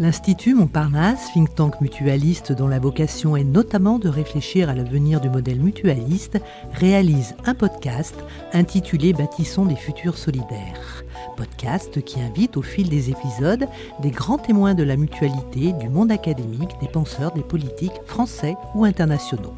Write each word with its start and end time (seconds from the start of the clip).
L'Institut 0.00 0.54
Montparnasse, 0.54 1.32
think 1.32 1.54
tank 1.54 1.80
mutualiste 1.80 2.50
dont 2.50 2.66
la 2.66 2.80
vocation 2.80 3.36
est 3.36 3.44
notamment 3.44 4.00
de 4.00 4.08
réfléchir 4.08 4.68
à 4.68 4.74
l'avenir 4.74 5.20
du 5.20 5.30
modèle 5.30 5.60
mutualiste, 5.60 6.40
réalise 6.72 7.36
un 7.44 7.54
podcast 7.54 8.16
intitulé 8.52 9.12
Bâtissons 9.12 9.66
des 9.66 9.76
futurs 9.76 10.18
solidaires. 10.18 11.04
Podcast 11.36 12.02
qui 12.02 12.20
invite 12.20 12.56
au 12.56 12.62
fil 12.62 12.88
des 12.88 13.10
épisodes 13.10 13.68
des 14.02 14.10
grands 14.10 14.38
témoins 14.38 14.74
de 14.74 14.82
la 14.82 14.96
mutualité, 14.96 15.72
du 15.74 15.88
monde 15.88 16.10
académique, 16.10 16.72
des 16.80 16.88
penseurs, 16.88 17.32
des 17.32 17.44
politiques 17.44 18.00
français 18.04 18.56
ou 18.74 18.84
internationaux. 18.84 19.54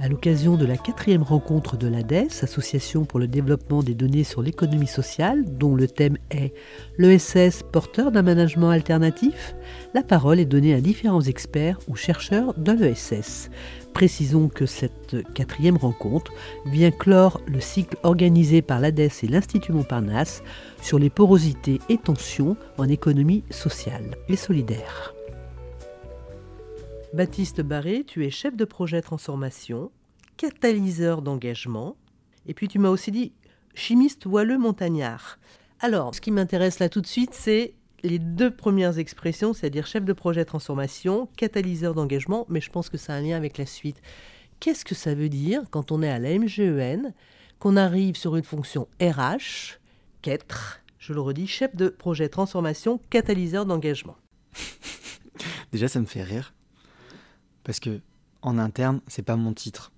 À 0.00 0.08
l'occasion 0.08 0.56
de 0.56 0.64
la 0.64 0.76
quatrième 0.76 1.24
rencontre 1.24 1.76
de 1.76 1.88
l'ADES, 1.88 2.28
Association 2.42 3.04
pour 3.04 3.18
le 3.18 3.26
développement 3.26 3.82
des 3.82 3.96
données 3.96 4.22
sur 4.22 4.42
l'économie 4.42 4.86
sociale, 4.86 5.44
dont 5.44 5.74
le 5.74 5.88
thème 5.88 6.18
est 6.30 6.54
l'ESS 6.98 7.64
porteur 7.72 8.12
d'un 8.12 8.22
management 8.22 8.70
alternatif, 8.70 9.56
la 9.94 10.04
parole 10.04 10.38
est 10.38 10.44
donnée 10.44 10.72
à 10.72 10.80
différents 10.80 11.22
experts 11.22 11.80
ou 11.88 11.96
chercheurs 11.96 12.54
de 12.54 12.70
l'ESS. 12.70 13.50
Précisons 13.92 14.48
que 14.48 14.66
cette 14.66 15.16
quatrième 15.34 15.76
rencontre 15.76 16.32
vient 16.66 16.92
clore 16.92 17.40
le 17.48 17.60
cycle 17.60 17.96
organisé 18.04 18.62
par 18.62 18.78
l'ADES 18.78 19.10
et 19.24 19.26
l'Institut 19.26 19.72
Montparnasse 19.72 20.44
sur 20.80 21.00
les 21.00 21.10
porosités 21.10 21.80
et 21.88 21.98
tensions 21.98 22.56
en 22.76 22.88
économie 22.88 23.42
sociale 23.50 24.16
et 24.28 24.36
solidaire. 24.36 25.17
Baptiste 27.14 27.62
Barré, 27.62 28.04
tu 28.06 28.26
es 28.26 28.30
chef 28.30 28.54
de 28.54 28.66
projet 28.66 29.00
transformation, 29.00 29.90
catalyseur 30.36 31.22
d'engagement, 31.22 31.96
et 32.46 32.52
puis 32.52 32.68
tu 32.68 32.78
m'as 32.78 32.90
aussi 32.90 33.10
dit 33.10 33.32
chimiste 33.74 34.26
walleux 34.26 34.58
montagnard. 34.58 35.38
Alors, 35.80 36.14
ce 36.14 36.20
qui 36.20 36.30
m'intéresse 36.30 36.80
là 36.80 36.90
tout 36.90 37.00
de 37.00 37.06
suite, 37.06 37.32
c'est 37.32 37.74
les 38.02 38.18
deux 38.18 38.50
premières 38.50 38.98
expressions, 38.98 39.54
c'est-à-dire 39.54 39.86
chef 39.86 40.04
de 40.04 40.12
projet 40.12 40.44
transformation, 40.44 41.30
catalyseur 41.38 41.94
d'engagement, 41.94 42.44
mais 42.50 42.60
je 42.60 42.70
pense 42.70 42.90
que 42.90 42.98
ça 42.98 43.14
a 43.14 43.16
un 43.16 43.22
lien 43.22 43.36
avec 43.38 43.56
la 43.56 43.66
suite. 43.66 44.02
Qu'est-ce 44.60 44.84
que 44.84 44.94
ça 44.94 45.14
veut 45.14 45.30
dire 45.30 45.62
quand 45.70 45.90
on 45.90 46.02
est 46.02 46.10
à 46.10 46.18
la 46.18 46.38
MGEN, 46.38 47.14
qu'on 47.58 47.76
arrive 47.76 48.16
sur 48.16 48.36
une 48.36 48.44
fonction 48.44 48.86
RH, 49.00 49.78
qu'être, 50.20 50.82
je 50.98 51.14
le 51.14 51.22
redis, 51.22 51.46
chef 51.46 51.74
de 51.74 51.88
projet 51.88 52.28
transformation, 52.28 53.00
catalyseur 53.08 53.64
d'engagement? 53.64 54.16
Déjà, 55.72 55.88
ça 55.88 56.00
me 56.00 56.06
fait 56.06 56.22
rire 56.22 56.52
parce 57.68 57.80
que 57.80 58.00
en 58.40 58.56
interne, 58.56 59.02
c'est 59.08 59.20
pas 59.20 59.36
mon 59.36 59.52
titre. 59.52 59.92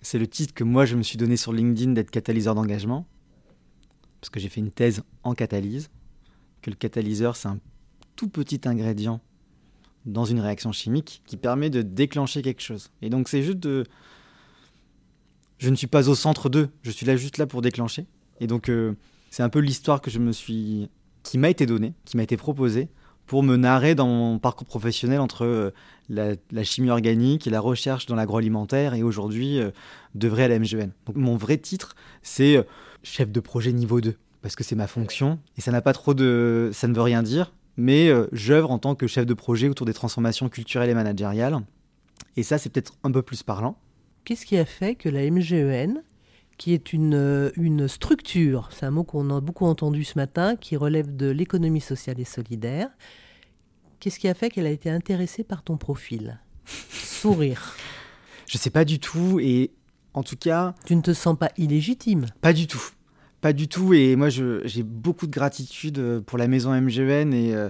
C'est 0.00 0.18
le 0.18 0.26
titre 0.26 0.54
que 0.54 0.64
moi 0.64 0.86
je 0.86 0.96
me 0.96 1.02
suis 1.02 1.18
donné 1.18 1.36
sur 1.36 1.52
LinkedIn 1.52 1.92
d'être 1.92 2.10
catalyseur 2.10 2.54
d'engagement, 2.54 3.06
parce 4.18 4.30
que 4.30 4.40
j'ai 4.40 4.48
fait 4.48 4.62
une 4.62 4.70
thèse 4.70 5.02
en 5.22 5.34
catalyse, 5.34 5.90
que 6.62 6.70
le 6.70 6.76
catalyseur 6.76 7.36
c'est 7.36 7.48
un 7.48 7.58
tout 8.16 8.30
petit 8.30 8.62
ingrédient 8.64 9.20
dans 10.06 10.24
une 10.24 10.40
réaction 10.40 10.72
chimique 10.72 11.20
qui 11.26 11.36
permet 11.36 11.68
de 11.68 11.82
déclencher 11.82 12.40
quelque 12.40 12.62
chose. 12.62 12.90
Et 13.02 13.10
donc 13.10 13.28
c'est 13.28 13.42
juste 13.42 13.58
de... 13.58 13.84
Je 15.58 15.68
ne 15.68 15.76
suis 15.76 15.88
pas 15.88 16.08
au 16.08 16.14
centre 16.14 16.48
d'eux, 16.48 16.70
je 16.80 16.90
suis 16.90 17.04
là 17.04 17.14
juste 17.14 17.36
là 17.36 17.46
pour 17.46 17.60
déclencher. 17.60 18.06
Et 18.40 18.46
donc 18.46 18.70
euh, 18.70 18.94
c'est 19.28 19.42
un 19.42 19.50
peu 19.50 19.58
l'histoire 19.58 20.00
que 20.00 20.10
je 20.10 20.18
me 20.18 20.32
suis... 20.32 20.88
qui 21.24 21.36
m'a 21.36 21.50
été 21.50 21.66
donnée, 21.66 21.92
qui 22.06 22.16
m'a 22.16 22.22
été 22.22 22.38
proposée, 22.38 22.88
pour 23.26 23.42
me 23.42 23.56
narrer 23.56 23.94
dans 23.94 24.06
mon 24.06 24.38
parcours 24.38 24.66
professionnel 24.66 25.20
entre 25.20 25.44
euh, 25.44 25.70
la, 26.08 26.64
chimie 26.64 26.90
organique 26.90 27.46
et 27.46 27.50
la 27.50 27.60
recherche 27.60 28.06
dans 28.06 28.14
l'agroalimentaire 28.14 28.94
et 28.94 29.02
aujourd'hui 29.02 29.58
euh, 29.58 29.70
de 30.14 30.28
vrai 30.28 30.44
à 30.44 30.48
la 30.48 30.58
MGN. 30.58 30.90
Mon 31.14 31.36
vrai 31.36 31.58
titre, 31.58 31.94
c'est 32.22 32.56
euh, 32.56 32.62
chef 33.02 33.30
de 33.30 33.40
projet 33.40 33.72
niveau 33.72 34.00
2 34.00 34.16
parce 34.42 34.54
que 34.54 34.64
c'est 34.64 34.76
ma 34.76 34.86
fonction 34.86 35.38
et 35.56 35.60
ça 35.60 35.72
n'a 35.72 35.82
pas 35.82 35.92
trop 35.92 36.14
de 36.14 36.70
ça 36.72 36.86
ne 36.86 36.94
veut 36.94 37.02
rien 37.02 37.22
dire, 37.22 37.52
mais 37.76 38.10
j'œuvre 38.30 38.70
en 38.70 38.78
tant 38.78 38.94
que 38.94 39.08
chef 39.08 39.26
de 39.26 39.34
projet 39.34 39.68
autour 39.68 39.86
des 39.86 39.94
transformations 39.94 40.48
culturelles 40.48 40.90
et 40.90 40.94
managériales 40.94 41.58
et 42.36 42.44
ça 42.44 42.56
c'est 42.56 42.70
peut-être 42.70 42.94
un 43.02 43.10
peu 43.10 43.22
plus 43.22 43.42
parlant. 43.42 43.76
Qu'est-ce 44.24 44.46
qui 44.46 44.56
a 44.56 44.64
fait 44.64 44.94
que 44.94 45.08
la 45.08 45.28
MGEN 45.28 46.02
qui 46.58 46.72
est 46.72 46.92
une, 46.92 47.52
une 47.56 47.86
structure, 47.86 48.70
c'est 48.72 48.86
un 48.86 48.90
mot 48.90 49.04
qu'on 49.04 49.30
a 49.30 49.40
beaucoup 49.40 49.66
entendu 49.66 50.04
ce 50.04 50.18
matin, 50.18 50.56
qui 50.56 50.76
relève 50.76 51.14
de 51.14 51.28
l'économie 51.28 51.80
sociale 51.80 52.18
et 52.18 52.24
solidaire. 52.24 52.88
Qu'est-ce 54.00 54.18
qui 54.18 54.28
a 54.28 54.34
fait 54.34 54.50
qu'elle 54.50 54.66
a 54.66 54.70
été 54.70 54.90
intéressée 54.90 55.44
par 55.44 55.62
ton 55.62 55.76
profil? 55.76 56.40
Sourire. 56.64 57.76
Je 58.46 58.58
sais 58.58 58.70
pas 58.70 58.84
du 58.84 58.98
tout, 58.98 59.38
et 59.40 59.72
en 60.14 60.22
tout 60.22 60.36
cas... 60.36 60.74
Tu 60.86 60.96
ne 60.96 61.02
te 61.02 61.12
sens 61.12 61.36
pas 61.36 61.50
illégitime? 61.56 62.26
Pas 62.40 62.52
du 62.52 62.66
tout. 62.66 62.90
Pas 63.40 63.52
du 63.52 63.68
tout, 63.68 63.92
et 63.92 64.16
moi 64.16 64.28
j'ai 64.30 64.82
beaucoup 64.82 65.26
de 65.26 65.32
gratitude 65.32 66.20
pour 66.26 66.38
la 66.38 66.48
maison 66.48 66.70
MGN, 66.72 67.32
et 67.34 67.54
euh, 67.54 67.68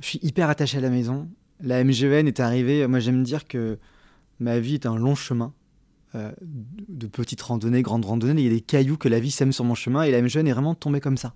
je 0.00 0.06
suis 0.06 0.18
hyper 0.22 0.50
attaché 0.50 0.78
à 0.78 0.80
la 0.80 0.90
maison. 0.90 1.28
La 1.60 1.82
MGN 1.82 2.26
est 2.26 2.40
arrivée, 2.40 2.86
moi 2.86 3.00
j'aime 3.00 3.22
dire 3.22 3.46
que 3.46 3.78
ma 4.40 4.58
vie 4.58 4.74
est 4.74 4.84
un 4.84 4.96
long 4.96 5.14
chemin 5.14 5.54
euh, 6.16 6.32
de 6.88 7.06
petites 7.06 7.42
randonnées, 7.42 7.82
grandes 7.82 8.04
randonnées. 8.04 8.40
Il 8.40 8.44
y 8.44 8.50
a 8.50 8.54
des 8.54 8.60
cailloux 8.60 8.96
que 8.96 9.08
la 9.08 9.20
vie 9.20 9.30
sème 9.30 9.52
sur 9.52 9.64
mon 9.64 9.74
chemin 9.74 10.02
et 10.02 10.10
la 10.10 10.22
MGN 10.22 10.46
est 10.46 10.52
vraiment 10.52 10.74
tombée 10.74 11.00
comme 11.00 11.16
ça. 11.16 11.34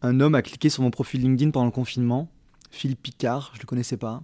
Un 0.00 0.20
homme 0.20 0.34
a 0.34 0.42
cliqué 0.42 0.70
sur 0.70 0.82
mon 0.82 0.90
profil 0.90 1.20
LinkedIn 1.20 1.50
pendant 1.50 1.66
le 1.66 1.72
confinement. 1.72 2.28
Philippe 2.70 3.02
Picard, 3.02 3.52
je 3.54 3.60
le 3.60 3.66
connaissais 3.66 3.96
pas. 3.96 4.22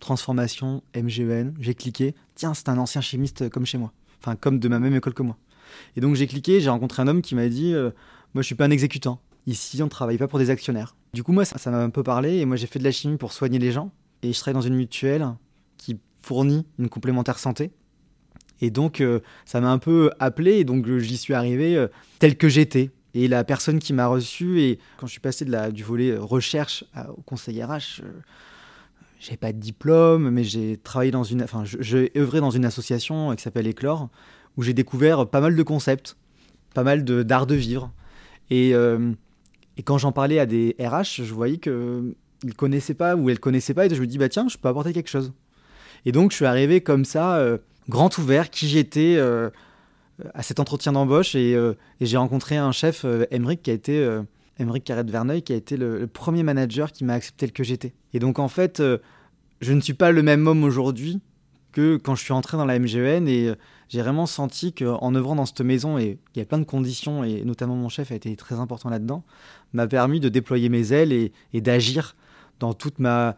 Transformation, 0.00 0.82
MGN. 0.96 1.52
J'ai 1.60 1.74
cliqué. 1.74 2.14
Tiens, 2.34 2.54
c'est 2.54 2.68
un 2.68 2.78
ancien 2.78 3.00
chimiste 3.00 3.48
comme 3.50 3.66
chez 3.66 3.76
moi. 3.76 3.92
Enfin, 4.22 4.36
comme 4.36 4.58
de 4.58 4.68
ma 4.68 4.78
même 4.78 4.94
école 4.94 5.14
que 5.14 5.22
moi. 5.22 5.36
Et 5.96 6.00
donc 6.00 6.14
j'ai 6.14 6.26
cliqué, 6.26 6.60
j'ai 6.60 6.70
rencontré 6.70 7.02
un 7.02 7.08
homme 7.08 7.22
qui 7.22 7.34
m'a 7.34 7.48
dit 7.48 7.74
euh, 7.74 7.90
Moi, 8.34 8.42
je 8.42 8.46
suis 8.46 8.54
pas 8.54 8.64
un 8.64 8.70
exécutant. 8.70 9.20
Ici, 9.46 9.82
on 9.82 9.88
travaille 9.88 10.18
pas 10.18 10.28
pour 10.28 10.38
des 10.38 10.50
actionnaires. 10.50 10.96
Du 11.12 11.22
coup, 11.22 11.32
moi, 11.32 11.44
ça 11.44 11.70
m'a 11.70 11.82
un 11.82 11.90
peu 11.90 12.02
parlé. 12.02 12.38
Et 12.38 12.44
moi, 12.44 12.56
j'ai 12.56 12.66
fait 12.66 12.78
de 12.78 12.84
la 12.84 12.92
chimie 12.92 13.16
pour 13.16 13.32
soigner 13.32 13.58
les 13.58 13.72
gens. 13.72 13.90
Et 14.22 14.32
je 14.32 14.38
travaille 14.38 14.54
dans 14.54 14.66
une 14.66 14.76
mutuelle 14.76 15.26
qui 15.76 15.98
fournit 16.22 16.66
une 16.78 16.88
complémentaire 16.88 17.38
santé. 17.38 17.72
Et 18.60 18.70
donc, 18.70 19.00
euh, 19.00 19.20
ça 19.44 19.60
m'a 19.60 19.70
un 19.70 19.78
peu 19.78 20.10
appelé, 20.18 20.58
et 20.58 20.64
donc 20.64 20.86
j'y 20.98 21.16
suis 21.16 21.34
arrivé 21.34 21.76
euh, 21.76 21.88
tel 22.18 22.36
que 22.36 22.48
j'étais. 22.48 22.90
Et 23.14 23.26
la 23.26 23.42
personne 23.42 23.78
qui 23.78 23.92
m'a 23.92 24.06
reçu, 24.06 24.60
et 24.60 24.78
quand 24.98 25.06
je 25.06 25.12
suis 25.12 25.20
passé 25.20 25.44
de 25.44 25.50
la, 25.50 25.70
du 25.70 25.82
volet 25.82 26.10
euh, 26.10 26.20
recherche 26.20 26.84
au 27.16 27.22
conseil 27.22 27.62
RH, 27.62 28.02
j'ai 29.18 29.36
pas 29.36 29.52
de 29.52 29.58
diplôme, 29.58 30.30
mais 30.30 30.44
j'ai 30.44 30.76
travaillé 30.76 31.10
dans 31.10 31.24
une, 31.24 31.42
enfin, 31.42 31.64
j'ai 31.64 32.12
œuvré 32.16 32.40
dans 32.40 32.50
une 32.50 32.64
association 32.64 33.34
qui 33.34 33.42
s'appelle 33.42 33.66
Éclore, 33.66 34.08
où 34.56 34.62
j'ai 34.62 34.72
découvert 34.72 35.26
pas 35.26 35.40
mal 35.40 35.56
de 35.56 35.62
concepts, 35.62 36.16
pas 36.74 36.84
mal 36.84 37.04
d'art 37.04 37.46
de, 37.46 37.54
vivre. 37.54 37.92
Et, 38.48 38.70
et 38.70 39.82
quand 39.84 39.98
j'en 39.98 40.12
parlais 40.12 40.38
à 40.38 40.46
des 40.46 40.74
RH, 40.80 41.22
je 41.22 41.34
voyais 41.34 41.58
qu'ils 41.58 42.14
ne 42.44 42.52
connaissaient 42.56 42.94
pas 42.94 43.14
ou 43.14 43.28
elles 43.28 43.40
connaissaient 43.40 43.74
pas, 43.74 43.84
et 43.84 43.94
je 43.94 44.00
me 44.00 44.06
dis, 44.06 44.16
bah 44.16 44.30
tiens, 44.30 44.48
je 44.48 44.56
peux 44.56 44.68
apporter 44.68 44.94
quelque 44.94 45.10
chose. 45.10 45.34
Et 46.06 46.12
donc, 46.12 46.30
je 46.30 46.36
suis 46.36 46.46
arrivé 46.46 46.80
comme 46.80 47.04
ça 47.04 47.58
grand 47.90 48.16
ouvert 48.16 48.48
qui 48.48 48.66
j'étais 48.66 49.16
euh, 49.18 49.50
à 50.32 50.42
cet 50.42 50.60
entretien 50.60 50.92
d'embauche 50.92 51.34
et, 51.34 51.54
euh, 51.54 51.74
j'ai 52.00 52.16
rencontré 52.16 52.56
un 52.56 52.72
chef, 52.72 53.04
euh, 53.04 53.26
qui 53.62 53.70
a 53.70 53.74
été 53.74 54.20
Emeric 54.58 54.84
Carrette-Verneuil, 54.84 55.42
qui 55.42 55.52
a 55.52 55.56
été 55.56 55.76
le, 55.76 56.06
premier 56.06 56.42
manager 56.42 56.92
qui 56.92 57.04
m'a 57.04 57.14
accepté 57.14 57.46
tel 57.46 57.52
que 57.52 57.64
j'étais. 57.64 57.92
Et 58.14 58.18
donc 58.18 58.38
en 58.38 58.48
fait, 58.48 58.82
je 59.60 59.72
ne 59.72 59.80
suis 59.80 59.94
pas 59.94 60.12
le 60.12 60.22
même 60.22 60.46
homme 60.46 60.64
aujourd'hui 60.64 61.20
que 61.72 61.96
quand 61.96 62.14
je 62.14 62.24
suis 62.24 62.32
entré 62.32 62.56
dans 62.56 62.64
la 62.64 62.78
MGN 62.78 63.28
et 63.28 63.54
j'ai 63.88 64.00
vraiment 64.00 64.26
senti 64.26 64.72
qu'en 64.72 65.14
œuvrant 65.14 65.36
dans 65.36 65.46
cette 65.46 65.60
maison, 65.60 65.98
et 65.98 66.18
il 66.34 66.38
y 66.38 66.42
a 66.42 66.44
plein 66.44 66.58
de 66.58 66.64
conditions, 66.64 67.22
et 67.22 67.44
notamment 67.44 67.76
mon 67.76 67.88
chef 67.88 68.10
a 68.12 68.14
été 68.14 68.34
très 68.36 68.56
important 68.56 68.88
là-dedans, 68.88 69.24
m'a 69.72 69.86
permis 69.86 70.20
de 70.20 70.28
déployer 70.28 70.68
mes 70.68 70.92
ailes 70.92 71.12
et 71.12 71.60
d'agir 71.60 72.16
dans 72.58 72.74
toute 72.74 72.98
ma, 72.98 73.36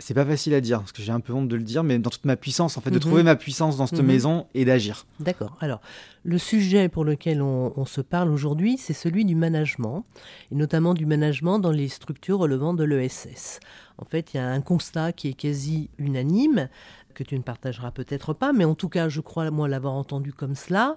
c'est 0.00 0.14
pas 0.14 0.24
facile 0.24 0.54
à 0.54 0.60
dire, 0.60 0.80
parce 0.80 0.92
que 0.92 1.02
j'ai 1.02 1.12
un 1.12 1.20
peu 1.20 1.32
honte 1.32 1.48
de 1.48 1.56
le 1.56 1.62
dire, 1.62 1.84
mais 1.84 1.98
dans 1.98 2.10
toute 2.10 2.24
ma 2.24 2.36
puissance, 2.36 2.76
en 2.76 2.80
fait, 2.80 2.90
de 2.90 2.96
mhm. 2.96 3.00
trouver 3.00 3.22
ma 3.22 3.36
puissance 3.36 3.76
dans 3.76 3.86
cette 3.86 4.00
mhm. 4.00 4.06
maison 4.06 4.46
et 4.54 4.64
d'agir. 4.64 5.06
D'accord. 5.20 5.56
Alors, 5.60 5.80
le 6.24 6.38
sujet 6.38 6.88
pour 6.88 7.04
lequel 7.04 7.40
on, 7.42 7.84
se 7.84 8.00
parle 8.00 8.30
aujourd'hui, 8.30 8.76
c'est 8.78 8.92
celui 8.92 9.24
du 9.24 9.34
management, 9.34 10.04
et 10.50 10.54
notamment 10.54 10.94
du 10.94 11.06
management 11.06 11.58
dans 11.58 11.70
les 11.70 11.88
structures 11.88 12.38
relevant 12.38 12.74
de 12.74 12.84
l'ESS. 12.84 13.60
En 14.00 14.06
fait, 14.06 14.32
il 14.32 14.38
y 14.38 14.40
a 14.40 14.48
un 14.48 14.62
constat 14.62 15.12
qui 15.12 15.28
est 15.28 15.34
quasi 15.34 15.90
unanime, 15.98 16.68
que 17.14 17.22
tu 17.22 17.36
ne 17.36 17.42
partageras 17.42 17.90
peut-être 17.90 18.32
pas, 18.32 18.52
mais 18.52 18.64
en 18.64 18.74
tout 18.74 18.88
cas, 18.88 19.08
je 19.08 19.20
crois 19.20 19.50
moi 19.50 19.68
l'avoir 19.68 19.92
entendu 19.94 20.32
comme 20.32 20.54
cela, 20.54 20.94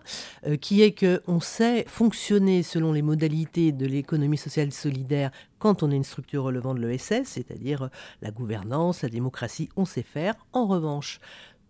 euh, 0.47 0.55
qui 0.55 0.81
est 0.81 0.93
que 0.93 1.21
on 1.27 1.39
sait 1.39 1.85
fonctionner 1.87 2.63
selon 2.63 2.93
les 2.93 3.01
modalités 3.01 3.71
de 3.71 3.85
l'économie 3.85 4.37
sociale 4.37 4.71
solidaire 4.71 5.31
quand 5.59 5.83
on 5.83 5.91
est 5.91 5.95
une 5.95 6.03
structure 6.03 6.43
relevant 6.43 6.75
de 6.75 6.79
l'ESS, 6.79 7.23
c'est-à-dire 7.25 7.83
euh, 7.83 7.87
la 8.21 8.31
gouvernance, 8.31 9.01
la 9.01 9.09
démocratie, 9.09 9.69
on 9.75 9.85
sait 9.85 10.03
faire. 10.03 10.35
En 10.53 10.65
revanche, 10.65 11.19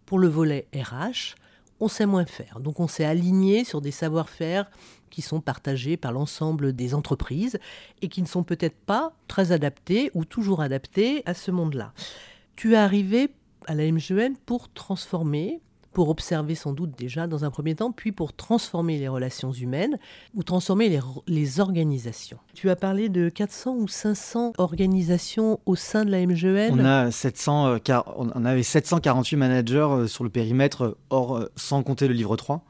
pour 0.06 0.20
le 0.20 0.28
volet 0.28 0.68
RH, 0.76 1.36
on 1.80 1.88
sait 1.88 2.06
moins 2.06 2.26
faire. 2.26 2.60
Donc 2.60 2.80
on 2.80 2.88
s'est 2.88 3.06
aligné 3.06 3.64
sur 3.64 3.82
des 3.82 3.92
savoir-faire 3.92 4.70
qui 5.10 5.22
sont 5.22 5.42
partagés 5.42 5.96
par 5.96 6.12
l'ensemble 6.12 6.74
des 6.74 6.96
entreprises 6.96 7.60
et 8.02 8.08
qui 8.08 8.22
ne 8.22 8.28
sont 8.28 8.44
peut-être 8.44 8.78
pas 8.78 9.14
très 9.28 9.52
adaptés 9.52 10.10
ou 10.14 10.26
toujours 10.26 10.62
adaptés 10.62 11.22
à 11.26 11.34
ce 11.34 11.52
monde-là. 11.52 11.94
Tu 12.56 12.74
es 12.74 12.78
arrivé 12.78 13.30
à 13.68 13.76
la 13.76 13.92
MGN 13.92 14.34
pour 14.46 14.72
transformer, 14.74 15.62
pour 15.94 16.10
observer 16.10 16.56
sans 16.56 16.74
doute 16.74 16.98
déjà 16.98 17.28
dans 17.28 17.46
un 17.46 17.52
premier 17.52 17.76
temps, 17.76 17.92
puis 17.92 18.12
pour 18.12 18.34
transformer 18.34 18.98
les 18.98 19.08
relations 19.08 19.52
humaines 19.52 19.98
ou 20.34 20.44
transformer 20.44 20.90
les, 20.90 21.00
les 21.28 21.60
organisations. 21.60 22.38
Tu 22.54 22.70
as 22.70 22.76
parlé 22.76 23.10
de 23.10 23.30
400 23.30 23.76
ou 23.76 23.88
500 23.88 24.54
organisations 24.58 25.60
au 25.66 25.76
sein 25.76 26.06
de 26.06 26.12
la 26.12 26.26
MGN 26.26 26.72
On, 26.74 26.86
a 26.86 27.12
700, 27.12 27.78
on 28.18 28.46
avait 28.46 28.64
748 28.64 29.38
managers 29.38 30.06
sur 30.08 30.24
le 30.24 30.30
périmètre, 30.30 30.98
hors, 31.10 31.48
sans 31.56 31.84
compter 31.84 32.08
le 32.08 32.14
livre 32.14 32.36
3 32.36 32.64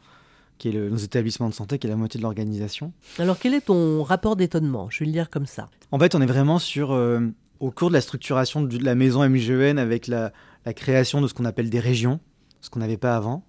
qui 0.57 0.69
est 0.69 0.89
nos 0.89 0.97
établissements 0.97 1.49
de 1.49 1.53
santé, 1.53 1.77
qui 1.77 1.87
est 1.87 1.89
la 1.89 1.95
moitié 1.95 2.19
de 2.19 2.23
l'organisation. 2.23 2.93
Alors 3.19 3.37
quel 3.37 3.53
est 3.53 3.65
ton 3.65 4.03
rapport 4.03 4.35
d'étonnement? 4.35 4.87
Je 4.89 4.99
vais 4.99 5.05
le 5.05 5.11
dire 5.11 5.29
comme 5.29 5.45
ça. 5.45 5.67
En 5.91 5.99
fait, 5.99 6.15
on 6.15 6.21
est 6.21 6.25
vraiment 6.25 6.59
sur, 6.59 6.93
euh, 6.93 7.19
au 7.59 7.71
cours 7.71 7.89
de 7.89 7.93
la 7.93 8.01
structuration 8.01 8.61
de 8.61 8.83
la 8.83 8.95
maison 8.95 9.27
MGN, 9.27 9.77
avec 9.77 10.07
la, 10.07 10.31
création 10.75 11.19
de 11.19 11.27
ce 11.27 11.33
qu'on 11.33 11.43
appelle 11.43 11.69
des 11.69 11.81
régions, 11.81 12.21
ce 12.63 12.69
qu'on 12.69 12.79
n'avait 12.79 12.97
pas 12.97 13.15
avant, 13.15 13.43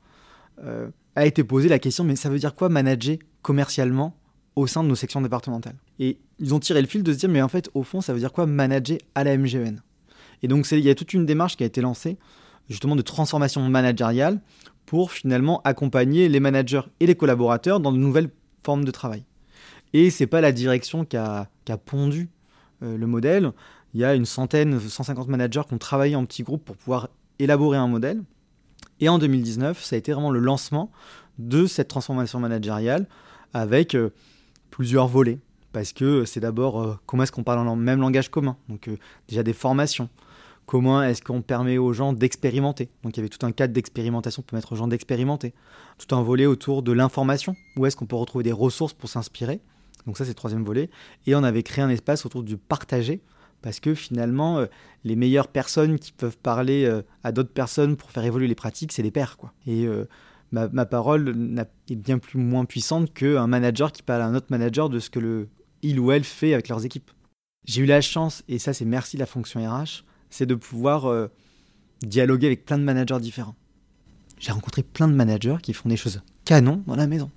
euh, 0.63 0.89
a 1.17 1.25
été 1.25 1.45
posée 1.45 1.69
la 1.69 1.79
question, 1.79 2.05
mais 2.05 2.17
ça 2.17 2.29
veut 2.29 2.39
dire 2.39 2.55
quoi 2.55 2.69
manager 2.69 3.17
commercialement 3.43 4.17
au 4.57 4.67
sein 4.67 4.83
de 4.83 4.89
nos 4.89 4.95
sections 4.95 5.23
départementales? 5.23 5.77
Et 5.99 6.19
ils 6.39 6.55
ont 6.55 6.59
tiré 6.59 6.83
le 6.83 6.89
fil 6.89 7.03
de 7.03 7.13
se 7.13 7.19
dire, 7.19 7.29
mais 7.29 7.41
en 7.41 7.49
fait, 7.49 7.71
au 7.75 7.85
fond, 7.85 8.01
ça 8.01 8.13
veut 8.13 8.19
dire 8.19 8.33
quoi 8.33 8.47
manager 8.47 8.99
à 9.15 9.25
la 9.25 9.37
MGN 9.39 9.77
Et 10.43 10.49
donc, 10.49 10.71
il 10.71 10.81
y 10.81 10.91
a 10.91 10.95
toute 10.95 11.15
une 11.15 11.25
démarche 11.25 11.57
qui 11.57 11.63
a 11.63 11.67
été 11.67 11.81
lancée, 11.81 12.19
justement, 12.69 12.97
de 12.97 13.03
transformation 13.03 13.67
managériale 13.69 14.41
pour 14.85 15.13
finalement 15.13 15.63
accompagner 15.63 16.29
les 16.29 16.41
managers 16.41 16.83
et 17.01 17.07
les 17.07 17.15
collaborateurs 17.15 17.81
dans 17.81 17.93
de 17.93 17.99
nouvelles 17.99 18.31
formes 18.65 18.85
de 18.85 18.91
travail. 18.91 19.25
Et 19.93 20.11
c'est 20.11 20.27
pas 20.27 20.41
la 20.41 20.51
direction 20.51 21.05
qui 21.05 21.17
a, 21.17 21.49
pondu 21.85 22.29
euh, 22.83 22.99
le 22.99 23.07
modèle. 23.07 23.53
Il 23.95 24.01
y 24.01 24.05
a 24.05 24.15
une 24.15 24.27
centaine, 24.27 24.81
150 24.81 25.29
managers 25.29 25.63
qui 25.69 25.75
ont 25.75 25.79
travaillé 25.79 26.17
en 26.17 26.25
petits 26.25 26.43
groupes 26.43 26.65
pour 26.65 26.77
pouvoir 26.77 27.09
élaborer 27.39 27.79
un 27.79 27.87
modèle. 27.87 28.23
Et 29.05 29.09
en 29.11 29.19
2019, 29.19 29.85
ça 29.85 29.97
a 29.97 29.99
été 29.99 30.13
vraiment 30.13 30.31
le 30.31 30.41
lancement 30.41 30.91
de 31.39 31.67
cette 31.67 31.89
transformation 31.89 32.41
managériale 32.41 33.07
avec 33.53 33.95
euh, 33.95 34.15
plusieurs 34.71 35.09
volets. 35.09 35.41
Parce 35.73 35.93
que 35.93 36.25
c'est 36.25 36.41
d'abord 36.41 36.81
euh, 36.81 36.99
comment 37.05 37.25
est-ce 37.25 37.33
qu'on 37.33 37.43
parle 37.43 37.69
en 37.69 37.77
même 37.77 38.01
langage 38.01 38.31
commun? 38.31 38.57
Donc 38.71 38.89
déjà 39.29 39.43
des 39.43 39.53
formations, 39.53 40.09
Comment 40.67 41.03
est-ce 41.03 41.21
qu'on 41.21 41.43
permet 41.43 41.77
aux 41.77 41.93
gens 41.93 42.15
d'expérimenter? 42.15 42.89
Donc 43.03 43.15
il 43.15 43.19
y 43.19 43.21
avait 43.21 43.29
tout 43.29 43.45
un 43.45 43.53
cadre 43.53 43.75
d'expérimentation 43.75 44.41
pour 44.41 44.51
permettre 44.51 44.73
aux 44.73 44.77
gens 44.77 44.89
d'expérimenter. 44.89 45.53
Tout 45.99 46.17
un 46.17 46.23
volet 46.23 46.47
autour 46.47 46.83
de 46.83 46.91
l'information. 46.93 47.55
Où 47.77 47.85
est-ce 47.85 47.97
qu'on 47.97 48.07
peut 48.07 48.17
retrouver 48.17 48.45
des 48.45 48.53
ressources 48.53 48.95
pour 48.95 49.11
s'inspirer? 49.11 49.61
Donc 50.07 50.17
ça 50.17 50.25
c'est 50.25 50.31
le 50.31 50.37
troisième 50.37 50.65
volet. 50.65 50.89
Et 51.27 51.35
on 51.35 51.45
avait 51.45 51.63
créé 51.63 51.85
un 51.85 51.91
espace 51.91 52.25
autour 52.25 52.43
du 52.43 52.57
partager. 52.57 53.21
Parce 53.65 53.81
que 53.81 53.95
finalement, 53.95 54.59
euh, 54.59 54.67
les 55.05 55.17
meilleures 55.17 55.49
personnes 55.49 55.99
qui 55.99 56.13
peuvent 56.13 56.37
parler 56.37 56.85
euh, 56.85 57.01
à 57.23 57.33
d'autres 57.33 57.53
personnes 57.55 57.97
pour 57.97 58.11
faire 58.11 58.23
évoluer 58.23 58.47
les 58.47 58.55
pratiques, 58.55 58.93
c'est 58.93 59.03
les 59.03 59.11
pairs. 59.11 59.39
Quoi. 59.39 59.55
Et 59.67 59.87
euh, 59.87 60.05
ma, 60.53 60.69
ma, 60.69 60.85
parole 60.85 61.35
est 61.89 61.97
bien 61.97 62.19
plus 62.19 62.39
moins 62.39 62.67
puissante 62.67 63.15
qu'un 63.15 63.47
manager 63.47 63.91
qui 63.91 64.03
parle 64.03 64.21
à 64.21 64.27
un 64.27 64.35
autre 64.35 64.49
manager 64.51 64.91
de 64.91 64.99
ce 64.99 65.09
que 65.09 65.19
le, 65.19 65.49
il 65.81 65.99
ou 65.99 66.13
elle 66.13 66.25
fait 66.25 66.53
avec 66.53 66.69
leurs 66.69 66.85
équipes. 66.85 67.11
J'ai 67.65 67.81
eu 67.81 67.87
la 67.87 68.03
chance, 68.03 68.45
et 68.49 68.59
ça 68.59 68.75
c'est 68.75 68.85
merci 68.85 69.17
la 69.17 69.25
fonction 69.25 69.67
RH, 69.67 70.05
c'est 70.29 70.45
de 70.45 70.55
pouvoir 70.55 71.31
dialoguer 72.03 72.49
avec 72.49 72.67
plein 72.67 72.77
de 72.77 72.85
managers 72.85 73.19
différents. 73.19 73.55
J'ai 74.39 74.53
rencontré 74.53 74.83
plein 74.83 75.09
de 75.09 75.15
managers 75.15 75.57
qui 75.63 75.73
font 75.73 75.89
des 75.89 75.97
choses 75.97 76.21
canon 76.45 76.83
dans 76.87 76.97
la 76.97 77.07
maison. 77.07 77.31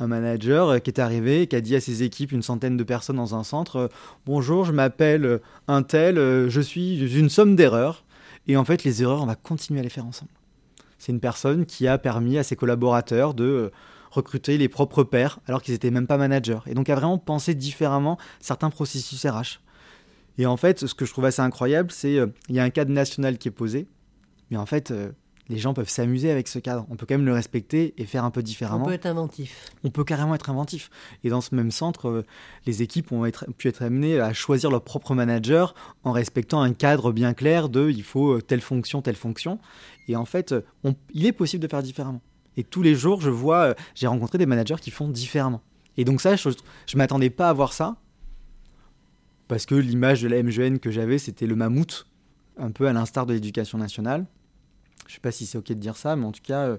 Un 0.00 0.08
manager 0.08 0.68
euh, 0.68 0.78
qui 0.78 0.90
est 0.90 0.98
arrivé, 0.98 1.46
qui 1.46 1.54
a 1.54 1.60
dit 1.60 1.76
à 1.76 1.80
ses 1.80 2.02
équipes, 2.02 2.32
une 2.32 2.42
centaine 2.42 2.76
de 2.76 2.84
personnes 2.84 3.16
dans 3.16 3.34
un 3.34 3.44
centre, 3.44 3.76
euh, 3.76 3.88
Bonjour, 4.26 4.64
je 4.64 4.72
m'appelle 4.72 5.40
un 5.68 5.82
tel, 5.82 6.16
je 6.16 6.60
suis 6.60 7.16
une 7.16 7.28
somme 7.28 7.54
d'erreurs. 7.54 8.04
Et 8.48 8.56
en 8.56 8.64
fait, 8.64 8.82
les 8.82 9.02
erreurs, 9.02 9.22
on 9.22 9.26
va 9.26 9.36
continuer 9.36 9.80
à 9.80 9.82
les 9.82 9.90
faire 9.90 10.06
ensemble. 10.06 10.32
C'est 10.98 11.12
une 11.12 11.20
personne 11.20 11.66
qui 11.66 11.86
a 11.86 11.98
permis 11.98 12.38
à 12.38 12.42
ses 12.42 12.56
collaborateurs 12.56 13.34
de 13.34 13.70
recruter 14.10 14.58
les 14.58 14.68
propres 14.68 15.04
pairs 15.04 15.38
alors 15.46 15.62
qu'ils 15.62 15.74
n'étaient 15.74 15.90
même 15.90 16.06
pas 16.06 16.16
managers. 16.16 16.58
Et 16.66 16.74
donc 16.74 16.88
a 16.88 16.94
vraiment 16.94 17.18
pensé 17.18 17.54
différemment 17.54 18.18
certains 18.40 18.70
processus 18.70 19.24
RH. 19.24 19.60
Et 20.38 20.46
en 20.46 20.56
fait, 20.56 20.86
ce 20.86 20.94
que 20.94 21.04
je 21.04 21.12
trouve 21.12 21.26
assez 21.26 21.42
incroyable, 21.42 21.90
c'est 21.90 22.08
qu'il 22.08 22.18
euh, 22.18 22.26
y 22.48 22.58
a 22.58 22.64
un 22.64 22.70
cadre 22.70 22.92
national 22.92 23.38
qui 23.38 23.48
est 23.48 23.52
posé, 23.52 23.86
mais 24.50 24.56
en 24.56 24.66
fait, 24.66 24.90
euh, 24.90 25.10
les 25.50 25.58
gens 25.58 25.74
peuvent 25.74 25.88
s'amuser 25.88 26.30
avec 26.30 26.48
ce 26.48 26.58
cadre. 26.58 26.86
On 26.90 26.96
peut 26.96 27.04
quand 27.06 27.16
même 27.16 27.26
le 27.26 27.34
respecter 27.34 27.92
et 27.98 28.06
faire 28.06 28.24
un 28.24 28.30
peu 28.30 28.42
différemment. 28.42 28.84
On 28.84 28.88
peut 28.88 28.94
être 28.94 29.06
inventif. 29.06 29.66
On 29.84 29.90
peut 29.90 30.04
carrément 30.04 30.34
être 30.34 30.48
inventif. 30.48 30.90
Et 31.24 31.28
dans 31.28 31.42
ce 31.42 31.54
même 31.54 31.70
centre, 31.70 32.08
euh, 32.08 32.26
les 32.66 32.82
équipes 32.82 33.12
ont 33.12 33.28
pu 33.58 33.68
être 33.68 33.82
amenées 33.82 34.18
à 34.20 34.32
choisir 34.32 34.70
leur 34.70 34.82
propre 34.82 35.14
manager 35.14 35.74
en 36.04 36.12
respectant 36.12 36.62
un 36.62 36.72
cadre 36.72 37.12
bien 37.12 37.34
clair 37.34 37.68
de 37.68 37.90
il 37.90 38.02
faut 38.02 38.40
telle 38.40 38.62
fonction, 38.62 39.02
telle 39.02 39.16
fonction. 39.16 39.58
Et 40.08 40.16
en 40.16 40.24
fait, 40.24 40.54
il 41.12 41.26
est 41.26 41.32
possible 41.32 41.62
de 41.62 41.68
faire 41.68 41.82
différemment. 41.82 42.22
Et 42.56 42.64
tous 42.64 42.82
les 42.82 42.94
jours, 42.94 43.20
je 43.20 43.30
vois, 43.30 43.74
j'ai 43.94 44.06
rencontré 44.06 44.38
des 44.38 44.46
managers 44.46 44.76
qui 44.80 44.90
font 44.90 45.08
différemment. 45.08 45.60
Et 45.96 46.04
donc 46.04 46.20
ça, 46.20 46.36
je 46.36 46.48
ne 46.48 46.96
m'attendais 46.96 47.30
pas 47.30 47.48
à 47.48 47.52
voir 47.52 47.72
ça 47.72 47.96
parce 49.50 49.66
que 49.66 49.74
l'image 49.74 50.22
de 50.22 50.28
la 50.28 50.40
MGN 50.44 50.78
que 50.78 50.92
j'avais, 50.92 51.18
c'était 51.18 51.48
le 51.48 51.56
mammouth, 51.56 52.06
un 52.56 52.70
peu 52.70 52.86
à 52.86 52.92
l'instar 52.92 53.26
de 53.26 53.32
l'éducation 53.32 53.78
nationale. 53.78 54.24
Je 55.06 55.12
ne 55.12 55.14
sais 55.14 55.20
pas 55.20 55.32
si 55.32 55.46
c'est 55.46 55.58
OK 55.58 55.68
de 55.68 55.74
dire 55.74 55.96
ça, 55.96 56.16
mais 56.16 56.24
en 56.24 56.32
tout 56.32 56.42
cas, 56.42 56.66
euh, 56.66 56.76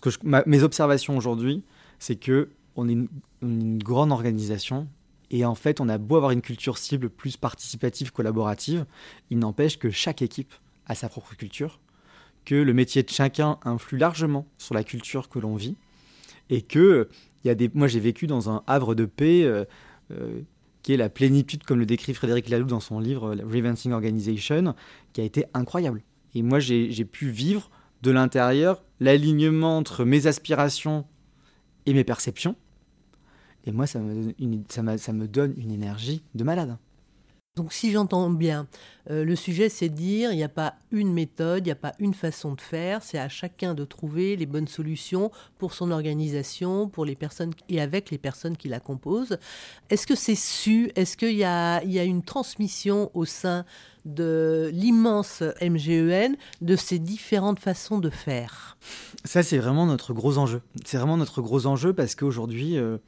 que 0.00 0.10
mes 0.46 0.62
observations 0.62 1.16
aujourd'hui, 1.16 1.62
c'est 1.98 2.16
que 2.16 2.50
on 2.76 2.88
est, 2.88 2.96
une, 3.42 3.78
grande 3.78 4.12
organisation 4.12 4.88
et 5.30 5.44
en 5.44 5.54
fait, 5.54 5.80
on 5.80 5.88
a 5.88 5.98
beau 5.98 6.16
avoir 6.16 6.30
une 6.30 6.40
culture 6.40 6.78
cible 6.78 7.10
plus 7.10 7.36
participative, 7.36 8.12
collaborative, 8.12 8.86
il 9.30 9.38
n'empêche 9.38 9.78
que 9.78 9.90
chaque 9.90 10.22
équipe 10.22 10.54
a 10.86 10.94
sa 10.94 11.08
propre 11.08 11.34
culture, 11.34 11.80
que 12.44 12.54
le 12.54 12.72
métier 12.72 13.02
de 13.02 13.10
chacun 13.10 13.58
influe 13.64 13.98
largement 13.98 14.46
sur 14.56 14.74
la 14.74 14.84
culture 14.84 15.28
que 15.28 15.38
l'on 15.38 15.56
vit, 15.56 15.76
et 16.48 16.62
que 16.62 17.08
il 17.44 17.48
y 17.48 17.50
a 17.50 17.54
des, 17.54 17.70
moi 17.74 17.88
j'ai 17.88 18.00
vécu 18.00 18.26
dans 18.26 18.50
un 18.50 18.62
havre 18.66 18.94
de 18.94 19.04
paix. 19.04 19.44
Euh, 19.44 19.64
euh, 20.10 20.40
qui 20.82 20.94
est 20.94 20.96
la 20.96 21.10
plénitude, 21.10 21.64
comme 21.64 21.80
le 21.80 21.84
décrit 21.84 22.14
Frédéric 22.14 22.48
Laloux 22.48 22.64
dans 22.64 22.80
son 22.80 22.98
livre 22.98 23.34
Revancing 23.34 23.92
Organization, 23.92 24.74
qui 25.12 25.20
a 25.20 25.24
été 25.24 25.44
incroyable. 25.52 26.02
Et 26.34 26.42
moi, 26.42 26.58
j'ai 26.58 27.04
pu 27.04 27.30
vivre 27.30 27.70
de 28.02 28.10
l'intérieur 28.10 28.82
l'alignement 29.00 29.76
entre 29.76 30.04
mes 30.04 30.26
aspirations 30.26 31.04
et 31.86 31.94
mes 31.94 32.04
perceptions. 32.04 32.56
Et 33.64 33.72
moi, 33.72 33.86
ça 33.86 33.98
me, 34.00 35.26
donne 35.26 35.54
une 35.56 35.70
énergie 35.70 36.22
de 36.34 36.44
malade. 36.44 36.76
Donc 37.58 37.72
si 37.72 37.90
j'entends 37.90 38.30
bien, 38.30 38.68
euh, 39.10 39.24
le 39.24 39.34
sujet 39.34 39.68
c'est 39.68 39.88
de 39.88 39.94
dire 39.96 40.30
il 40.30 40.36
n'y 40.36 40.44
a 40.44 40.48
pas 40.48 40.76
une 40.92 41.12
méthode, 41.12 41.64
il 41.64 41.66
n'y 41.66 41.72
a 41.72 41.76
pas 41.76 41.92
une 41.98 42.14
façon 42.14 42.54
de 42.54 42.60
faire, 42.60 43.02
c'est 43.02 43.18
à 43.18 43.28
chacun 43.28 43.74
de 43.74 43.84
trouver 43.84 44.36
les 44.36 44.46
bonnes 44.46 44.68
solutions 44.68 45.32
pour 45.58 45.74
son 45.74 45.90
organisation, 45.90 46.88
pour 46.88 47.04
les 47.04 47.16
personnes 47.16 47.50
et 47.68 47.80
avec 47.80 48.12
les 48.12 48.18
personnes 48.18 48.56
qui 48.56 48.68
la 48.68 48.78
composent. 48.78 49.38
Est-ce 49.90 50.06
que 50.06 50.14
c'est 50.14 50.36
su? 50.36 50.92
Est-ce 50.94 51.16
qu'il 51.16 51.34
y 51.34 51.42
a, 51.42 51.82
une 51.82 52.22
transmission 52.22 53.10
au 53.12 53.24
sein 53.24 53.64
de 54.04 54.70
l'immense 54.72 55.42
MGEN 55.60 56.36
de 56.60 56.76
ces 56.76 57.00
différentes 57.00 57.58
façons 57.58 57.98
de 57.98 58.08
faire? 58.08 58.78
Ça 59.24 59.42
c'est 59.42 59.58
vraiment 59.58 59.84
notre 59.84 60.12
gros 60.12 60.38
enjeu. 60.38 60.62
C'est 60.84 60.96
vraiment 60.96 61.16
notre 61.16 61.42
gros 61.42 61.66
enjeu 61.66 61.92
parce 61.92 62.14
qu'aujourd'hui, 62.14 62.78
euh, 62.78 62.98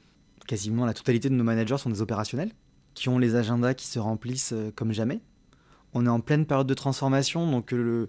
quasiment 0.49 0.87
la 0.87 0.95
totalité 0.95 1.29
de 1.29 1.35
nos 1.35 1.45
managers 1.45 1.79
sont 1.79 1.91
des 1.91 2.03
opérationnels 2.03 2.51
qui 2.95 3.09
ont 3.09 3.19
les 3.19 3.35
agendas 3.35 3.75
qui 3.75 3.87
se 3.87 3.99
remplissent 3.99 4.53
euh, 4.53 4.71
comme 4.75 4.93
jamais. 4.93 5.21
On 5.95 6.07
est 6.07 6.11
en 6.11 6.21
pleine 6.21 6.47
période 6.47 6.67
de 6.67 6.75
transformation, 6.75 7.51
donc 7.51 7.73
euh, 7.73 8.09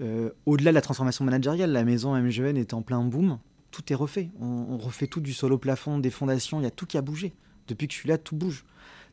euh, 0.00 0.30
au-delà 0.46 0.70
de 0.70 0.74
la 0.74 0.80
transformation 0.80 1.24
managériale, 1.24 1.72
la 1.72 1.84
maison 1.84 2.14
MGN 2.14 2.56
est 2.56 2.74
en 2.74 2.82
plein 2.82 3.02
boom. 3.02 3.38
Tout 3.70 3.92
est 3.92 3.96
refait. 3.96 4.30
On, 4.40 4.78
refait 4.78 5.06
tout 5.06 5.20
du 5.20 5.32
sol 5.32 5.52
au 5.52 5.58
plafond, 5.58 5.98
des 5.98 6.10
fondations, 6.10 6.60
il 6.60 6.64
y 6.64 6.66
a 6.66 6.70
tout 6.70 6.86
qui 6.86 6.96
a 6.96 7.02
bougé. 7.02 7.34
Depuis 7.66 7.86
que 7.86 7.94
je 7.94 7.98
suis 7.98 8.08
là, 8.08 8.18
tout 8.18 8.34
bouge. 8.34 8.64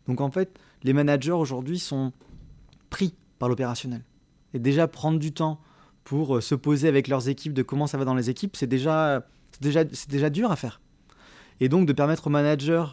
Donc 0.08 0.22
en 0.22 0.32
fait, 0.32 0.58
les 0.84 0.94
managers 0.94 1.32
aujourd'hui 1.32 1.80
sont 1.80 2.14
pris 2.90 3.16
par 3.38 3.50
l'opérationnel. 3.50 4.04
Et 4.54 4.60
déjà 4.60 4.88
prendre 4.88 5.20
du 5.20 5.34
temps 5.34 5.60
pour 6.06 6.42
se 6.42 6.56
poser 6.56 6.88
avec 6.88 7.08
leurs 7.08 7.28
équipes 7.28 7.54
de 7.54 7.64
comment 7.64 7.88
ça 7.88 7.98
va 7.98 8.06
dans 8.06 8.16
les 8.16 8.30
équipes, 8.30 8.56
c'est 8.56 8.68
déjà, 8.68 9.26
déjà, 9.60 9.84
déjà 9.84 10.30
dur 10.30 10.52
à 10.52 10.56
faire. 10.56 10.80
Et 11.60 11.68
donc 11.68 11.86
de 11.86 11.94
permettre 11.94 12.28
aux 12.28 12.30
managers 12.30 12.86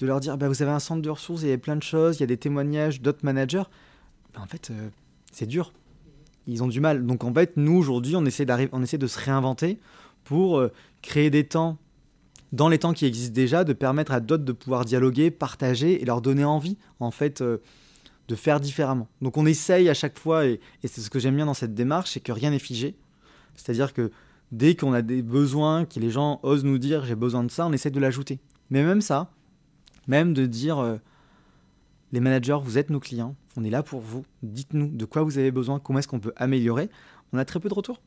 de 0.00 0.06
leur 0.06 0.20
dire 0.20 0.36
bah, 0.38 0.48
vous 0.48 0.62
avez 0.62 0.72
un 0.72 0.80
centre 0.80 1.02
de 1.02 1.10
ressources, 1.10 1.42
il 1.42 1.48
y 1.48 1.52
a 1.52 1.58
plein 1.58 1.76
de 1.76 1.82
choses, 1.82 2.16
il 2.16 2.20
y 2.20 2.24
a 2.24 2.26
des 2.26 2.36
témoignages 2.36 3.00
d'autres 3.00 3.24
managers. 3.24 3.62
En 4.36 4.46
fait, 4.46 4.70
euh, 4.70 4.88
c'est 5.32 5.46
dur. 5.46 5.72
Ils 6.46 6.62
ont 6.62 6.68
du 6.68 6.80
mal. 6.80 7.06
Donc 7.06 7.22
en 7.24 7.32
fait, 7.32 7.52
nous 7.56 7.76
aujourd'hui, 7.76 8.16
on 8.16 8.24
essaie, 8.24 8.46
on 8.72 8.82
essaie 8.82 8.98
de 8.98 9.06
se 9.06 9.18
réinventer 9.18 9.78
pour 10.24 10.58
euh, 10.58 10.72
créer 11.02 11.30
des 11.30 11.44
temps 11.44 11.78
dans 12.52 12.68
les 12.68 12.78
temps 12.78 12.92
qui 12.92 13.06
existent 13.06 13.34
déjà, 13.34 13.62
de 13.62 13.72
permettre 13.72 14.10
à 14.10 14.18
d'autres 14.18 14.44
de 14.44 14.52
pouvoir 14.52 14.84
dialoguer, 14.84 15.30
partager 15.30 16.02
et 16.02 16.04
leur 16.04 16.20
donner 16.20 16.44
envie, 16.44 16.76
en 16.98 17.12
fait, 17.12 17.42
euh, 17.42 17.58
de 18.26 18.34
faire 18.34 18.58
différemment. 18.58 19.06
Donc 19.22 19.36
on 19.36 19.46
essaye 19.46 19.88
à 19.88 19.94
chaque 19.94 20.18
fois, 20.18 20.46
et, 20.46 20.60
et 20.82 20.88
c'est 20.88 21.00
ce 21.00 21.10
que 21.10 21.20
j'aime 21.20 21.36
bien 21.36 21.46
dans 21.46 21.54
cette 21.54 21.74
démarche, 21.74 22.10
c'est 22.10 22.20
que 22.20 22.32
rien 22.32 22.50
n'est 22.50 22.58
figé. 22.58 22.96
C'est-à-dire 23.54 23.92
que 23.92 24.10
dès 24.50 24.74
qu'on 24.74 24.92
a 24.92 25.02
des 25.02 25.22
besoins, 25.22 25.84
que 25.84 26.00
les 26.00 26.10
gens 26.10 26.40
osent 26.42 26.64
nous 26.64 26.78
dire 26.78 27.04
j'ai 27.04 27.14
besoin 27.14 27.44
de 27.44 27.50
ça, 27.50 27.66
on 27.66 27.72
essaie 27.72 27.90
de 27.90 28.00
l'ajouter. 28.00 28.40
Mais 28.70 28.82
même 28.82 29.00
ça, 29.00 29.30
même 30.10 30.34
de 30.34 30.44
dire, 30.44 30.78
euh, 30.78 30.96
les 32.12 32.20
managers, 32.20 32.58
vous 32.62 32.78
êtes 32.78 32.90
nos 32.90 33.00
clients, 33.00 33.36
on 33.56 33.64
est 33.64 33.70
là 33.70 33.82
pour 33.82 34.00
vous, 34.00 34.24
dites-nous 34.42 34.88
de 34.88 35.04
quoi 35.04 35.22
vous 35.22 35.38
avez 35.38 35.52
besoin, 35.52 35.78
comment 35.78 36.00
est-ce 36.00 36.08
qu'on 36.08 36.20
peut 36.20 36.34
améliorer. 36.36 36.90
On 37.32 37.38
a 37.38 37.44
très 37.44 37.60
peu 37.60 37.68
de 37.68 37.74
retours. 37.74 38.00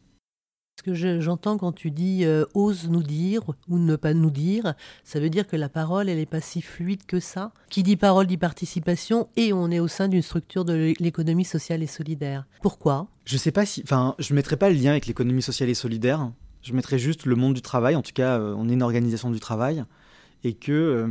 que 0.83 0.93
j'entends 1.21 1.57
quand 1.57 1.71
tu 1.71 1.91
dis 1.91 2.25
euh, 2.25 2.43
ose 2.53 2.89
nous 2.89 3.03
dire 3.03 3.41
ou 3.69 3.79
ne 3.79 3.95
pas 3.95 4.13
nous 4.13 4.31
dire, 4.31 4.73
ça 5.05 5.21
veut 5.21 5.29
dire 5.29 5.47
que 5.47 5.55
la 5.55 5.69
parole, 5.69 6.09
elle 6.09 6.17
n'est 6.17 6.25
pas 6.25 6.41
si 6.41 6.61
fluide 6.61 7.05
que 7.05 7.21
ça. 7.21 7.53
Qui 7.69 7.83
dit 7.83 7.95
parole 7.95 8.27
dit 8.27 8.35
participation 8.35 9.29
et 9.37 9.53
on 9.53 9.71
est 9.71 9.79
au 9.79 9.87
sein 9.87 10.09
d'une 10.09 10.21
structure 10.21 10.65
de 10.65 10.93
l'économie 10.99 11.45
sociale 11.45 11.81
et 11.83 11.87
solidaire. 11.87 12.45
Pourquoi? 12.61 13.07
Je 13.23 13.37
sais 13.37 13.53
pas 13.53 13.65
si. 13.65 13.81
Enfin, 13.85 14.15
je 14.19 14.33
ne 14.33 14.35
mettrai 14.35 14.57
pas 14.57 14.69
le 14.69 14.75
lien 14.75 14.91
avec 14.91 15.07
l'économie 15.07 15.41
sociale 15.41 15.69
et 15.69 15.73
solidaire. 15.73 16.33
Je 16.63 16.73
mettrai 16.73 16.99
juste 16.99 17.25
le 17.25 17.37
monde 17.37 17.53
du 17.53 17.61
travail. 17.61 17.95
En 17.95 18.01
tout 18.01 18.11
cas, 18.13 18.37
euh, 18.39 18.53
on 18.57 18.67
est 18.67 18.73
une 18.73 18.83
organisation 18.83 19.31
du 19.31 19.39
travail 19.39 19.85
et 20.43 20.53
que 20.53 20.71
euh, 20.73 21.07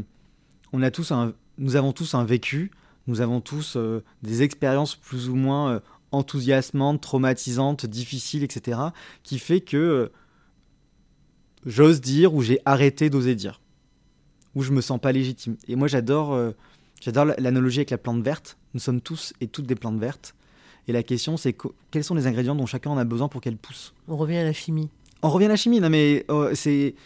on 0.73 0.83
a 0.83 0.91
tous 0.91 1.13
un, 1.13 1.35
nous 1.59 1.77
avons 1.77 1.93
tous 1.93 2.15
un 2.15 2.25
vécu. 2.25 2.71
Nous 3.09 3.21
avons 3.21 3.41
tous 3.41 3.77
des 4.23 4.43
expériences 4.43 4.95
plus 4.95 5.29
ou 5.29 5.35
moins 5.35 5.83
enthousiasmante, 6.13 7.01
traumatisante, 7.01 7.87
difficile, 7.87 8.45
etc., 8.45 8.79
qui 9.23 9.39
fait 9.39 9.61
que 9.61 9.77
euh, 9.77 10.13
j'ose 11.67 12.01
dire 12.01 12.35
ou 12.35 12.43
j'ai 12.43 12.61
arrêté 12.65 13.11
d'oser 13.11 13.35
dire, 13.35 13.61
ou 14.55 14.63
je 14.63 14.71
me 14.71 14.81
sens 14.81 15.01
pas 15.01 15.11
légitime. 15.11 15.57
Et 15.67 15.75
moi, 15.75 15.89
j'adore, 15.89 16.35
euh, 16.35 16.53
j'adore 17.01 17.25
l'analogie 17.39 17.81
avec 17.81 17.91
la 17.91 17.99
plante 17.99 18.23
verte. 18.23 18.59
Nous 18.75 18.81
sommes 18.81 19.01
tous 19.01 19.33
et 19.41 19.49
toutes 19.49 19.67
des 19.67 19.75
plantes 19.75 19.99
vertes. 19.99 20.35
Et 20.89 20.93
la 20.93 21.03
question, 21.03 21.37
c'est 21.37 21.57
quels 21.91 22.05
sont 22.05 22.15
les 22.15 22.27
ingrédients 22.27 22.55
dont 22.55 22.67
chacun 22.67 22.91
en 22.91 22.99
a 22.99 23.05
besoin 23.05 23.29
pour 23.29 23.41
qu'elle 23.41 23.57
pousse 23.57 23.95
On 24.09 24.17
revient 24.17 24.39
à 24.39 24.45
la 24.45 24.53
chimie. 24.53 24.91
On 25.23 25.31
revient 25.31 25.47
à 25.47 25.51
la 25.51 25.57
chimie, 25.57 25.81
non 25.81 25.89
mais 25.89 26.25
oh, 26.29 26.49
c'est 26.55 26.97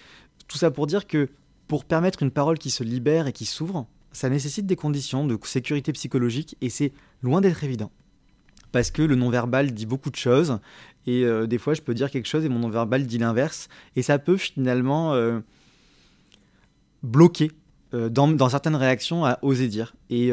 tout 0.48 0.56
ça 0.56 0.70
pour 0.70 0.86
dire 0.86 1.06
que 1.06 1.28
pour 1.68 1.84
permettre 1.84 2.22
une 2.22 2.30
parole 2.30 2.58
qui 2.58 2.70
se 2.70 2.84
libère 2.84 3.26
et 3.26 3.32
qui 3.32 3.46
s'ouvre, 3.46 3.86
ça 4.12 4.28
nécessite 4.28 4.66
des 4.66 4.76
conditions 4.76 5.26
de 5.26 5.38
sécurité 5.44 5.92
psychologique 5.92 6.56
et 6.60 6.70
c'est 6.70 6.92
loin 7.22 7.40
d'être 7.40 7.64
évident 7.64 7.90
parce 8.76 8.90
que 8.90 9.00
le 9.00 9.14
non-verbal 9.14 9.72
dit 9.72 9.86
beaucoup 9.86 10.10
de 10.10 10.16
choses. 10.16 10.58
Et 11.06 11.24
euh, 11.24 11.46
des 11.46 11.56
fois, 11.56 11.72
je 11.72 11.80
peux 11.80 11.94
dire 11.94 12.10
quelque 12.10 12.26
chose 12.26 12.44
et 12.44 12.50
mon 12.50 12.58
non-verbal 12.58 13.06
dit 13.06 13.16
l'inverse. 13.16 13.68
Et 13.96 14.02
ça 14.02 14.18
peut 14.18 14.36
finalement 14.36 15.14
euh, 15.14 15.40
bloquer 17.02 17.50
euh, 17.94 18.10
dans, 18.10 18.48
certaines 18.50 18.76
réactions 18.76 19.24
à 19.24 19.38
oser 19.40 19.68
dire. 19.68 19.94
Et, 20.10 20.30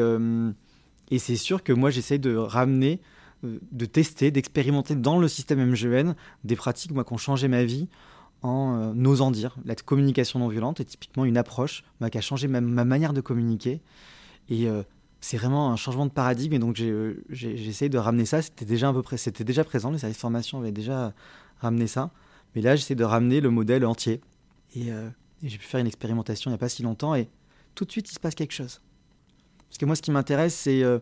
c'est 1.18 1.36
sûr 1.36 1.62
que 1.62 1.72
moi, 1.72 1.88
j'essaie 1.88 2.18
de 2.18 2.36
ramener, 2.36 3.00
de 3.42 3.86
tester, 3.86 4.30
d'expérimenter 4.30 4.94
dans 4.94 5.18
le 5.18 5.26
système 5.26 5.64
MGN 5.64 6.12
des 6.44 6.56
pratiques 6.56 6.92
moi, 6.92 7.04
qui 7.04 7.14
ont 7.14 7.18
changé 7.18 7.48
ma 7.48 7.64
vie 7.64 7.88
en 8.44 9.04
osant 9.04 9.30
dire. 9.30 9.56
La 9.64 9.74
communication 9.74 10.38
non 10.38 10.48
violente 10.48 10.78
est 10.80 10.84
typiquement 10.84 11.24
une 11.24 11.36
approche 11.36 11.82
bah, 12.00 12.10
qui 12.10 12.18
a 12.18 12.20
changé 12.20 12.46
ma, 12.46 12.60
ma, 12.60 12.84
manière 12.84 13.12
de 13.12 13.20
communiquer. 13.20 13.80
Et 14.48 14.68
c'est 15.24 15.38
vraiment 15.38 15.72
un 15.72 15.76
changement 15.76 16.04
de 16.04 16.10
paradigme 16.10 16.52
et 16.52 16.58
donc 16.58 16.76
j'ai 16.76 17.68
essayé 17.68 17.88
de 17.88 17.96
ramener 17.96 18.26
ça. 18.26 18.42
C'était 18.42 18.66
déjà 18.66 18.92
déjà 18.92 19.64
présent, 19.64 19.90
les 19.90 19.96
services 19.96 20.18
de 20.18 20.20
formation 20.20 20.58
avaient 20.58 20.70
déjà 20.70 21.14
ramené 21.60 21.86
ça, 21.86 22.10
mais 22.54 22.60
là 22.60 22.76
j'essaie 22.76 22.94
de 22.94 23.04
ramener 23.04 23.40
le 23.40 23.48
modèle 23.48 23.86
entier 23.86 24.20
et, 24.76 24.92
euh, 24.92 25.08
j'ai 25.42 25.56
pu 25.56 25.64
faire 25.64 25.80
une 25.80 25.86
expérimentation 25.86 26.50
il 26.50 26.52
n'y 26.52 26.56
a 26.56 26.58
pas 26.58 26.68
si 26.68 26.82
longtemps 26.82 27.14
et 27.14 27.30
tout 27.74 27.86
de 27.86 27.90
suite 27.90 28.10
il 28.10 28.12
se 28.12 28.20
passe 28.20 28.34
quelque 28.34 28.52
chose. 28.52 28.82
Parce 29.70 29.78
que 29.78 29.86
moi 29.86 29.96
ce 29.96 30.02
qui 30.02 30.10
m'intéresse 30.10 30.54
c'est 30.54 30.82
euh, 30.82 30.98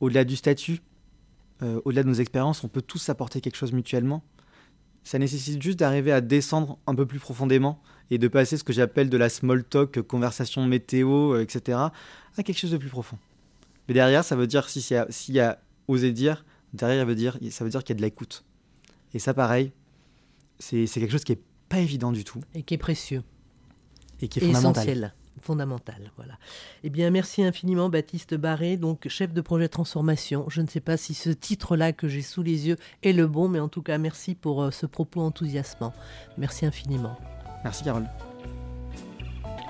au-delà 0.00 0.24
du 0.24 0.36
statut, 0.36 0.80
euh, 1.62 1.82
au-delà 1.84 2.04
de 2.04 2.08
nos 2.08 2.14
expériences, 2.14 2.64
on 2.64 2.68
peut 2.68 2.82
tous 2.82 3.10
apporter 3.10 3.42
quelque 3.42 3.56
chose 3.56 3.72
mutuellement. 3.72 4.22
Ça 5.04 5.18
nécessite 5.18 5.62
juste 5.62 5.78
d'arriver 5.78 6.12
à 6.12 6.20
descendre 6.20 6.78
un 6.86 6.94
peu 6.94 7.06
plus 7.06 7.18
profondément 7.18 7.80
et 8.10 8.18
de 8.18 8.28
passer 8.28 8.56
ce 8.56 8.64
que 8.64 8.72
j'appelle 8.72 9.10
de 9.10 9.16
la 9.16 9.28
small 9.28 9.64
talk, 9.64 10.00
conversation 10.02 10.66
météo, 10.66 11.38
etc., 11.40 11.78
à 12.36 12.42
quelque 12.42 12.58
chose 12.58 12.72
de 12.72 12.78
plus 12.78 12.88
profond. 12.88 13.18
Mais 13.86 13.94
derrière, 13.94 14.24
ça 14.24 14.34
veut 14.34 14.46
dire, 14.46 14.68
s'il 14.68 14.82
y, 14.90 14.98
a, 14.98 15.06
y 15.28 15.40
a 15.40 15.58
osé 15.88 16.12
dire, 16.12 16.44
derrière, 16.72 17.00
ça 17.00 17.04
veut 17.04 17.14
dire, 17.14 17.38
ça 17.50 17.64
veut 17.64 17.70
dire 17.70 17.84
qu'il 17.84 17.94
y 17.94 17.96
a 17.96 18.00
de 18.00 18.02
l'écoute. 18.02 18.44
Et 19.12 19.18
ça, 19.18 19.34
pareil, 19.34 19.72
c'est 20.58 20.86
quelque 20.86 21.12
chose 21.12 21.24
qui 21.24 21.32
est 21.32 21.42
pas 21.68 21.78
évident 21.78 22.12
du 22.12 22.24
tout. 22.24 22.40
Et 22.54 22.62
qui 22.62 22.74
est 22.74 22.78
précieux. 22.78 23.22
Et 24.20 24.28
qui 24.28 24.38
est 24.38 24.42
fondamental. 24.42 24.84
Essentiel. 24.84 25.14
Fondamental, 25.40 26.12
voilà. 26.16 26.34
Eh 26.82 26.90
bien, 26.90 27.10
merci 27.10 27.42
infiniment, 27.42 27.88
Baptiste 27.88 28.34
Barré, 28.34 28.76
donc 28.76 29.08
chef 29.08 29.32
de 29.32 29.40
projet 29.40 29.68
transformation. 29.68 30.46
Je 30.48 30.62
ne 30.62 30.66
sais 30.66 30.80
pas 30.80 30.96
si 30.96 31.14
ce 31.14 31.30
titre-là 31.30 31.92
que 31.92 32.08
j'ai 32.08 32.22
sous 32.22 32.42
les 32.42 32.68
yeux 32.68 32.76
est 33.02 33.12
le 33.12 33.26
bon, 33.26 33.48
mais 33.48 33.60
en 33.60 33.68
tout 33.68 33.82
cas, 33.82 33.98
merci 33.98 34.34
pour 34.34 34.62
euh, 34.62 34.70
ce 34.70 34.86
propos 34.86 35.20
enthousiasmant. 35.20 35.92
Merci 36.38 36.66
infiniment. 36.66 37.16
Merci, 37.64 37.84
Carole. 37.84 38.06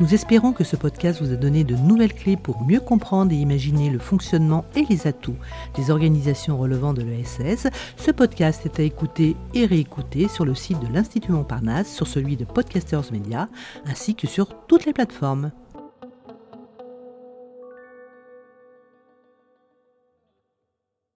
Nous 0.01 0.13
espérons 0.13 0.53
que 0.53 0.65
ce 0.65 0.75
podcast 0.75 1.23
vous 1.23 1.33
a 1.33 1.37
donné 1.37 1.63
de 1.63 1.77
nouvelles 1.77 2.15
clés 2.15 2.37
pour 2.37 2.65
mieux 2.65 2.81
comprendre 2.81 3.31
et 3.31 3.37
imaginer 3.37 3.91
le 3.91 4.01
fonctionnement 4.01 4.65
et 4.75 4.85
les 4.91 5.07
atouts 5.07 5.37
des 5.77 5.93
organisations 5.93 6.59
relevant 6.59 6.93
de 6.95 7.03
l'ESS. 7.03 7.69
Ce 7.97 8.11
podcast 8.11 8.67
est 8.67 8.81
à 8.81 8.83
écouter 8.83 9.37
et 9.55 9.67
réécouter 9.67 10.27
sur 10.27 10.45
le 10.45 10.57
site 10.57 10.81
de 10.81 10.93
l'Institut 10.93 11.31
Montparnasse, 11.31 11.95
sur 11.95 12.09
celui 12.09 12.37
de 12.37 12.45
Podcasters 12.45 13.13
Media, 13.13 13.49
ainsi 13.87 14.17
que 14.17 14.27
sur 14.27 14.67
toutes 14.67 14.85
les 14.85 14.93
plateformes. 14.93 15.53